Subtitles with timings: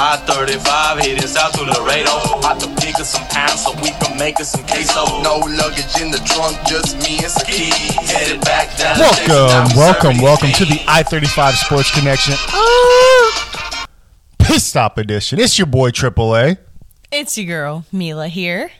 [0.00, 2.38] I-35 heading south to Laredo.
[2.38, 5.04] About to pick up some pounds so we can make us some queso.
[5.22, 7.74] No luggage in the trunk, just me and some keys.
[8.08, 8.96] Headed back down.
[9.00, 12.34] Welcome, welcome, welcome to the I 35 Sports Connection.
[12.36, 13.86] Ah,
[14.38, 15.40] Piss Stop Edition.
[15.40, 16.58] It's your boy AAA.
[17.10, 18.70] It's your girl, Mila here.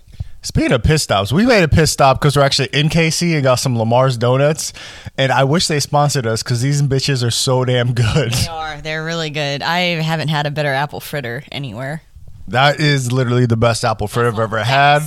[0.41, 3.43] Speaking of piss stops, we made a piss stop because we're actually in KC and
[3.43, 4.73] got some Lamar's Donuts.
[5.17, 8.33] And I wish they sponsored us because these bitches are so damn good.
[8.33, 8.81] They are.
[8.81, 9.63] They're really good.
[9.63, 12.03] I haven't had a better apple fritter anywhere.
[12.47, 15.03] That is literally the best apple fritter I've ever had.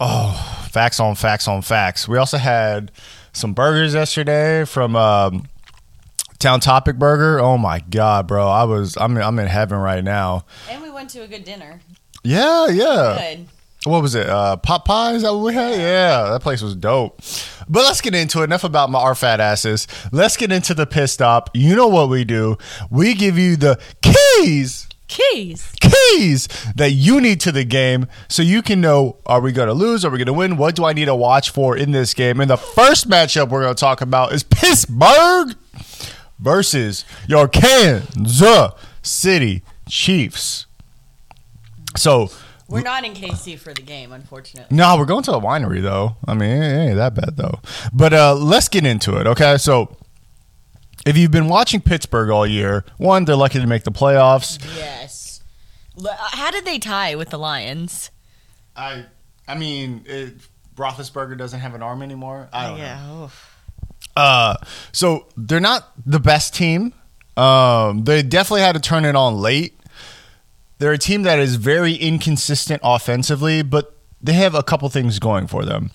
[0.00, 2.06] Oh, facts on facts on facts.
[2.06, 2.92] We also had
[3.32, 5.48] some burgers yesterday from um,
[6.38, 7.40] Town Topic Burger.
[7.40, 8.46] Oh my god, bro!
[8.46, 10.44] I was I'm I'm in heaven right now.
[10.70, 11.80] And we went to a good dinner.
[12.22, 13.34] Yeah, yeah.
[13.34, 13.48] Good.
[13.84, 14.28] What was it?
[14.28, 15.12] Uh, Pop Pie?
[15.12, 15.74] Is that what we had?
[15.78, 17.20] Yeah, that place was dope.
[17.68, 18.44] But let's get into it.
[18.44, 19.86] Enough about my, our fat asses.
[20.10, 21.50] Let's get into the piss stop.
[21.54, 22.58] You know what we do?
[22.90, 25.72] We give you the keys Keys.
[25.80, 29.72] keys that you need to the game so you can know are we going to
[29.72, 32.12] lose are we going to win what do i need to watch for in this
[32.12, 35.56] game and the first matchup we're going to talk about is pittsburgh
[36.38, 38.70] versus your kansas
[39.00, 40.66] city chiefs
[41.96, 42.30] so
[42.68, 44.76] We're not in KC for the game, unfortunately.
[44.76, 47.60] no we're going to a winery though i mean it ain't that bad though
[47.92, 49.96] but uh let's get into it okay so
[51.06, 55.42] if you've been watching pittsburgh all year one they're lucky to make the playoffs Yes.
[55.98, 58.10] Uh, How did they tie with the Lions?
[58.76, 59.06] I
[59.48, 60.34] I mean, it,
[60.76, 62.48] Roethlisberger doesn't have an arm anymore.
[62.52, 62.84] I don't know.
[62.84, 63.24] yeah.
[63.24, 63.56] oof.
[64.16, 64.54] Uh,
[64.92, 66.92] so they're not the best team.
[67.36, 69.77] Um, they definitely had to turn it on late.
[70.78, 75.46] They're a team that is very inconsistent offensively, but they have a couple things going
[75.46, 75.90] for them.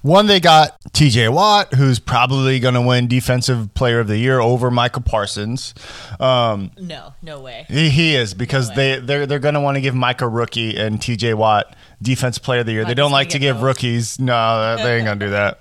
[0.00, 4.40] One, they got TJ Watt, who's probably going to win Defensive Player of the Year
[4.40, 5.74] over Micah Parsons.
[6.18, 7.66] Um, No, no way.
[7.68, 10.28] he, he is because No they they're they're going to want to give Mike a
[10.28, 12.84] rookie and TJ Watt Defense Player of the Year.
[12.84, 14.18] they don't like to give rookies.
[14.18, 15.60] No, they ain't going to do that.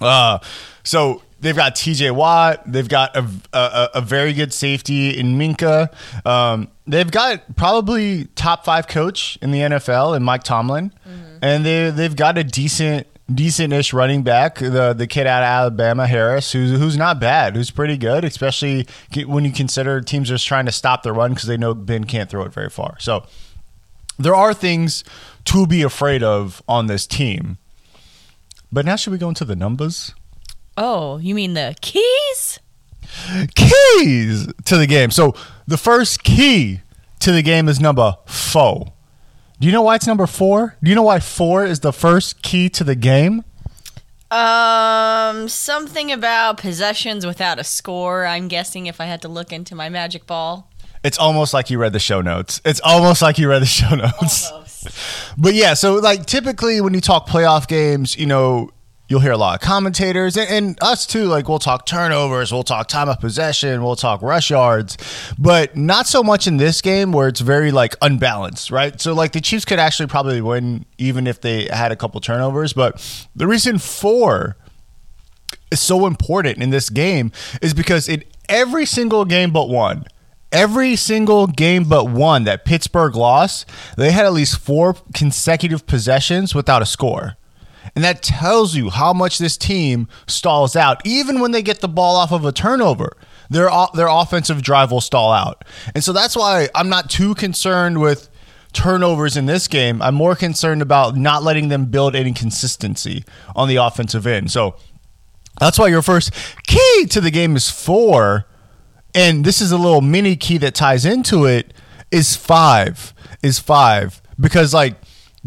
[0.00, 0.38] Uh,
[0.84, 2.62] so they've got TJ Watt.
[2.70, 5.92] They've got a, a, a very good safety in Minkah.
[6.26, 10.92] Um, they've got probably top five coach in the NFL in Mike Tomlin,
[11.42, 16.06] and they they've got a decent decent-ish running back, the the kid out of Alabama,
[16.06, 18.86] Harris, who's who's not bad, who's pretty good, especially
[19.26, 22.04] when you consider teams are just trying to stop the run because they know Ben
[22.04, 22.96] can't throw it very far.
[23.00, 23.24] So
[24.18, 25.04] there are things
[25.46, 27.58] to be afraid of on this team.
[28.72, 30.14] But now should we go into the numbers?
[30.76, 32.60] Oh, you mean the keys?
[33.54, 35.10] Keys to the game.
[35.10, 35.34] So
[35.66, 36.80] the first key
[37.20, 38.92] to the game is number four.
[39.58, 40.76] Do you know why it's number four?
[40.82, 43.44] Do you know why four is the first key to the game?
[44.30, 48.26] Um, something about possessions without a score.
[48.26, 50.70] I'm guessing if I had to look into my magic ball.
[51.04, 52.60] It's almost like you read the show notes.
[52.64, 54.50] It's almost like you read the show notes.
[54.50, 54.72] Almost.
[55.38, 58.70] But yeah, so like typically when you talk playoff games, you know,
[59.08, 61.24] you'll hear a lot of commentators and, and us too.
[61.24, 64.96] Like we'll talk turnovers, we'll talk time of possession, we'll talk rush yards,
[65.38, 69.00] but not so much in this game where it's very like unbalanced, right?
[69.00, 72.72] So like the Chiefs could actually probably win even if they had a couple turnovers.
[72.72, 74.56] But the reason for
[75.70, 80.04] is so important in this game is because in every single game but one,
[80.52, 86.54] every single game but one that Pittsburgh lost, they had at least four consecutive possessions
[86.54, 87.36] without a score.
[87.94, 91.88] And that tells you how much this team stalls out, even when they get the
[91.88, 93.16] ball off of a turnover.
[93.48, 95.64] Their their offensive drive will stall out,
[95.94, 98.28] and so that's why I'm not too concerned with
[98.72, 100.02] turnovers in this game.
[100.02, 104.50] I'm more concerned about not letting them build any consistency on the offensive end.
[104.50, 104.76] So
[105.58, 106.32] that's why your first
[106.66, 108.46] key to the game is four.
[109.14, 111.72] And this is a little mini key that ties into it
[112.10, 113.14] is five.
[113.42, 114.20] Is five.
[114.38, 114.94] Because like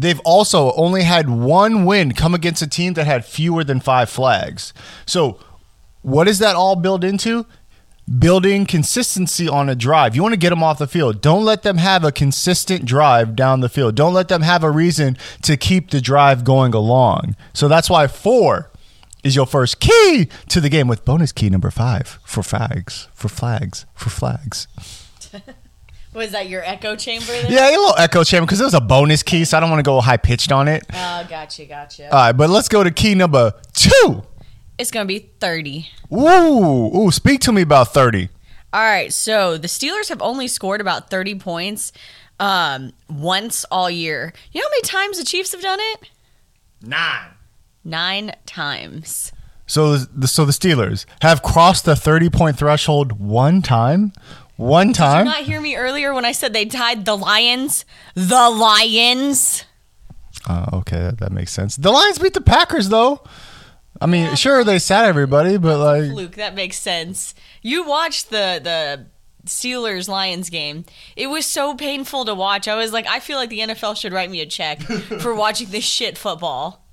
[0.00, 4.08] they've also only had one win come against a team that had fewer than five
[4.08, 4.72] flags.
[5.06, 5.38] So
[6.02, 7.46] what does that all build into?
[8.18, 10.16] Building consistency on a drive.
[10.16, 11.20] You want to get them off the field.
[11.20, 13.94] Don't let them have a consistent drive down the field.
[13.94, 17.36] Don't let them have a reason to keep the drive going along.
[17.52, 18.70] So that's why four
[19.22, 23.28] is your first key to the game with bonus key number five for flags, for
[23.28, 24.66] flags, for flags.
[26.12, 27.26] Was that your echo chamber?
[27.26, 27.50] There?
[27.50, 29.78] Yeah, a little echo chamber because it was a bonus key, so I don't want
[29.78, 30.84] to go high pitched on it.
[30.92, 32.06] Oh, gotcha, gotcha.
[32.12, 34.22] All right, but let's go to key number two.
[34.76, 35.88] it's gonna be thirty.
[36.12, 38.28] Ooh, ooh, speak to me about 30.
[38.72, 41.92] All right, so the Steelers have only scored about 30 points
[42.40, 44.32] um, once all year.
[44.52, 46.10] You know how many times the Chiefs have done it?
[46.82, 47.30] Nine.
[47.84, 49.32] Nine times.
[49.66, 54.12] So the so the Steelers have crossed the 30 point threshold one time.
[54.60, 55.26] One Did time.
[55.26, 57.86] you not hear me earlier when I said they tied the Lions?
[58.14, 59.64] The Lions.
[60.46, 61.76] Oh, okay, that, that makes sense.
[61.76, 63.22] The Lions beat the Packers, though.
[64.02, 67.34] I mean, sure they sat everybody, but like, Luke, that makes sense.
[67.62, 69.06] You watched the the
[69.46, 70.84] Steelers Lions game.
[71.16, 72.68] It was so painful to watch.
[72.68, 75.70] I was like, I feel like the NFL should write me a check for watching
[75.70, 76.84] this shit football.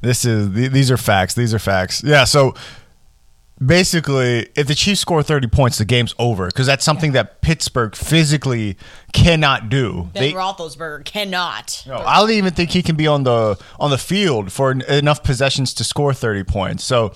[0.00, 1.34] this is these are facts.
[1.34, 2.04] These are facts.
[2.04, 2.22] Yeah.
[2.22, 2.54] So
[3.64, 7.94] basically, if the Chiefs score thirty points, the game's over because that's something that Pittsburgh
[7.94, 8.76] physically
[9.12, 10.10] cannot do.
[10.14, 11.82] Ben They- Roethlisberger cannot.
[11.86, 14.82] No, I don't even think he can be on the on the field for en-
[14.82, 16.84] enough possessions to score 30 points.
[16.84, 17.12] So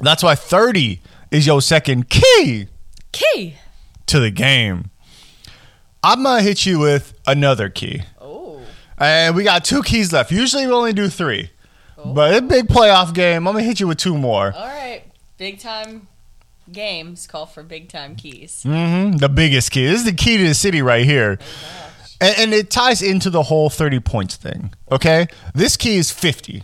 [0.00, 1.00] that's why 30
[1.30, 2.68] is your second key
[3.12, 3.56] Key.
[4.06, 4.90] to the game.
[6.02, 8.60] I'm gonna hit you with another key, Oh.
[8.98, 10.32] and we got two keys left.
[10.32, 11.50] Usually we only do three,
[12.04, 13.46] but a big playoff game.
[13.46, 14.52] I'm gonna hit you with two more.
[14.52, 14.91] All right.
[15.42, 16.06] Big time
[16.70, 18.62] games call for big time keys.
[18.64, 19.16] Mm-hmm.
[19.16, 19.86] The biggest key.
[19.86, 21.36] This is the key to the city right here.
[22.20, 24.72] And, and it ties into the whole 30 points thing.
[24.92, 25.26] Okay?
[25.52, 26.62] This key is 50.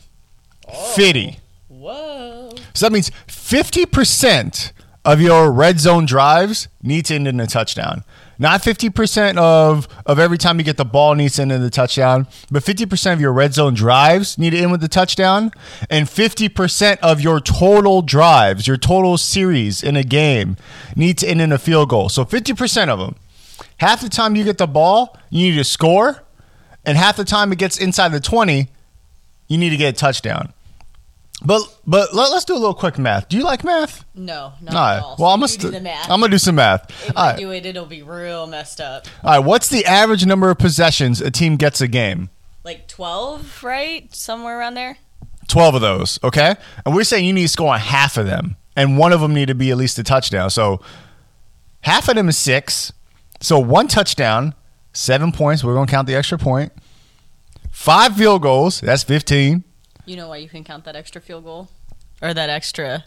[0.94, 1.40] 50.
[1.66, 2.52] Whoa.
[2.72, 4.70] So that means 50%
[5.04, 8.04] of your red zone drives need to end in a touchdown.
[8.40, 11.70] Not 50% of, of every time you get the ball needs to end in the
[11.70, 15.50] touchdown, but 50% of your red zone drives need to end with the touchdown,
[15.90, 20.56] and 50% of your total drives, your total series in a game,
[20.94, 22.08] need to end in a field goal.
[22.08, 23.16] So 50% of them.
[23.78, 26.22] Half the time you get the ball, you need to score,
[26.84, 28.68] and half the time it gets inside the 20,
[29.48, 30.52] you need to get a touchdown.
[31.44, 33.28] But but let, us do a little quick math.
[33.28, 34.04] Do you like math?
[34.14, 34.96] No, not All right.
[34.96, 35.16] at all.
[35.18, 36.10] Well, So I'm gonna do the math.
[36.10, 36.90] I'm gonna do some math.
[37.08, 37.38] if All I right.
[37.38, 39.06] do it, it'll be real messed up.
[39.22, 39.38] All right.
[39.38, 42.30] What's the average number of possessions a team gets a game?
[42.64, 44.12] Like 12, right?
[44.14, 44.98] Somewhere around there?
[45.46, 46.18] Twelve of those.
[46.24, 46.56] Okay.
[46.84, 49.32] And we're saying you need to score on half of them, and one of them
[49.32, 50.50] need to be at least a touchdown.
[50.50, 50.80] So
[51.82, 52.92] half of them is six.
[53.40, 54.54] So one touchdown,
[54.92, 55.62] seven points.
[55.64, 56.72] We're gonna count the extra point.
[57.70, 58.80] Five field goals.
[58.80, 59.64] That's fifteen.
[60.08, 61.68] You know why you can count that extra field goal?
[62.22, 63.04] Or that extra.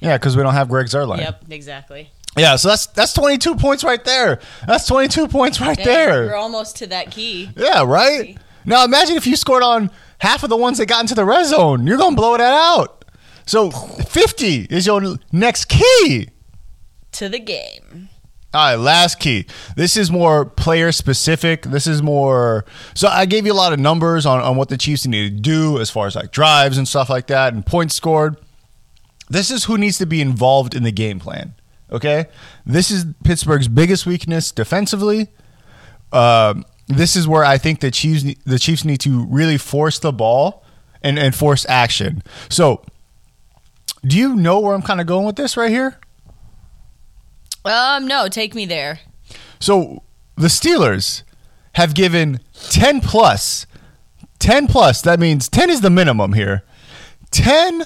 [0.00, 1.18] Yeah, because we don't have Greg Zuerlein.
[1.18, 2.10] Yep, exactly.
[2.36, 4.40] Yeah, so that's that's 22 points right there.
[4.66, 6.24] That's 22 points right Dang, there.
[6.24, 7.50] You're almost to that key.
[7.56, 8.38] Yeah, right?
[8.64, 9.90] Now imagine if you scored on
[10.20, 11.86] half of the ones that got into the red zone.
[11.86, 13.04] You're going to blow that out.
[13.46, 16.28] So 50 is your next key.
[17.12, 18.08] To the game.
[18.54, 19.44] All right, last key.
[19.76, 21.62] This is more player specific.
[21.62, 22.64] This is more.
[22.94, 25.40] So I gave you a lot of numbers on, on what the Chiefs need to
[25.40, 28.38] do as far as like drives and stuff like that and points scored.
[29.28, 31.54] This is who needs to be involved in the game plan.
[31.92, 32.26] Okay?
[32.64, 35.28] This is Pittsburgh's biggest weakness defensively.
[36.10, 40.12] Um, this is where I think the Chiefs the Chiefs need to really force the
[40.12, 40.64] ball
[41.02, 42.22] and, and force action.
[42.48, 42.82] So,
[44.02, 45.98] do you know where I'm kind of going with this right here?
[47.68, 49.00] Um, no, take me there.
[49.60, 50.02] So
[50.36, 51.22] the Steelers
[51.74, 53.66] have given 10 plus.
[54.38, 56.62] 10 plus, that means 10 is the minimum here.
[57.30, 57.84] 10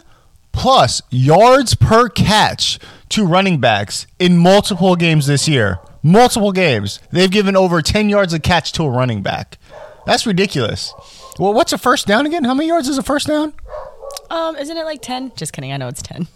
[0.53, 5.79] plus yards per catch to running backs in multiple games this year.
[6.03, 7.01] Multiple games.
[7.11, 9.59] They've given over 10 yards a catch to a running back.
[10.05, 10.93] That's ridiculous.
[11.39, 12.45] Well, what's a first down again?
[12.45, 13.55] How many yards is a first down?
[14.31, 15.33] Um, isn't it like 10?
[15.37, 15.73] Just kidding.
[15.73, 16.27] I know it's 10.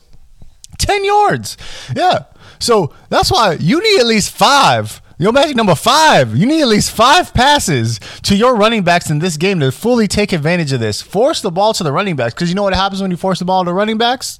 [0.79, 1.57] 10 yards.
[1.95, 2.25] Yeah.
[2.59, 5.01] So that's why you need at least five.
[5.19, 6.37] Your magic number five.
[6.37, 10.07] You need at least five passes to your running backs in this game to fully
[10.07, 11.01] take advantage of this.
[11.01, 13.39] Force the ball to the running backs because you know what happens when you force
[13.39, 14.39] the ball to running backs?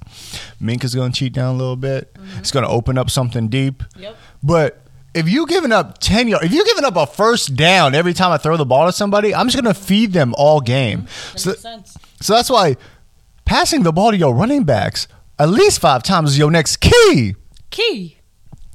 [0.61, 2.13] Minkah's going to cheat down a little bit.
[2.13, 2.39] Mm-hmm.
[2.39, 3.83] It's going to open up something deep.
[3.97, 4.15] Yep.
[4.43, 4.83] But
[5.15, 8.31] if you giving up 10 yards, if you're giving up a first down every time
[8.31, 11.01] I throw the ball to somebody, I'm just going to feed them all game.
[11.03, 11.37] Mm-hmm.
[11.37, 11.97] So, Makes sense.
[12.21, 12.77] so that's why
[13.45, 15.07] passing the ball to your running backs
[15.39, 17.35] at least five times is your next key
[17.69, 18.17] Key.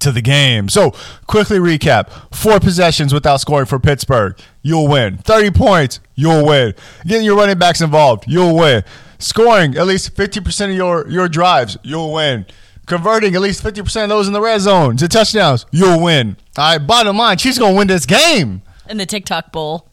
[0.00, 0.68] to the game.
[0.68, 0.92] So,
[1.28, 5.18] quickly recap four possessions without scoring for Pittsburgh, you'll win.
[5.18, 6.74] 30 points, you'll win.
[7.06, 8.82] Getting your running backs involved, you'll win.
[9.20, 12.46] Scoring at least 50% of your, your drives, you'll win.
[12.86, 16.36] Converting at least 50% of those in the red zone to touchdowns, you'll win.
[16.58, 18.62] All right, bottom line, she's going to win this game.
[18.88, 19.88] In the TikTok bowl.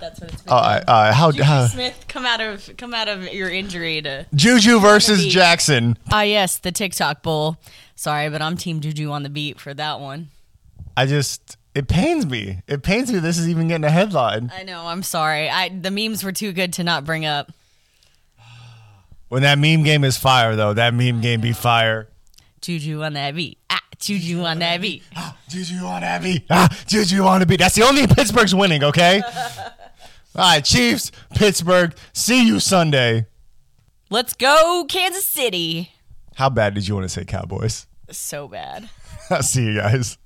[0.00, 0.52] That's what it's been.
[0.52, 1.12] All right, all right.
[1.14, 5.24] How, Juju how, Smith, come out of come out of your injury to Juju versus
[5.24, 5.30] beat.
[5.30, 5.98] Jackson.
[6.12, 7.56] Ah yes, the TikTok bowl.
[7.94, 10.28] Sorry, but I'm team Juju on the beat for that one.
[10.96, 12.62] I just, it pains me.
[12.66, 14.50] It pains me this is even getting a headline.
[14.54, 15.48] I know, I'm sorry.
[15.48, 17.52] I the memes were too good to not bring up.
[19.28, 22.08] When that meme game is fire, though, that meme game be fire.
[22.60, 23.58] Juju on that beat.
[23.68, 25.02] Ah, Juju on that beat.
[25.16, 26.44] Ah, Juju on that beat.
[26.48, 27.58] Ah, Juju on the beat.
[27.58, 29.22] That's the only Pittsburgh's winning, okay?
[30.36, 31.94] All right, Chiefs, Pittsburgh.
[32.12, 33.26] See you Sunday.
[34.10, 35.92] Let's go, Kansas City.
[36.34, 37.86] How bad did you want to say Cowboys?
[38.10, 38.90] So bad.
[39.30, 40.18] I'll see you guys.